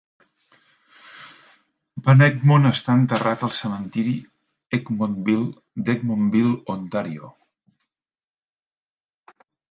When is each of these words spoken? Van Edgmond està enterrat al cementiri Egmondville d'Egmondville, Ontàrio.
Van 2.05 2.23
Edgmond 2.27 2.69
està 2.69 2.95
enterrat 2.99 3.43
al 3.47 3.53
cementiri 3.57 4.13
Egmondville 4.77 5.85
d'Egmondville, 5.91 6.53
Ontàrio. 6.77 7.29